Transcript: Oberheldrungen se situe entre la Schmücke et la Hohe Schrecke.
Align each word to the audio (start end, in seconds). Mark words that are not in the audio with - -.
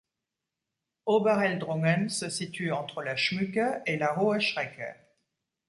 Oberheldrungen 1.05 2.09
se 2.09 2.27
situe 2.31 2.71
entre 2.71 3.03
la 3.03 3.15
Schmücke 3.17 3.83
et 3.85 3.97
la 3.97 4.17
Hohe 4.17 4.41
Schrecke. 4.41 4.95